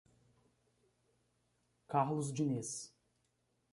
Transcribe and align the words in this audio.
Carlos 1.87 2.33
Dinis 2.33 2.89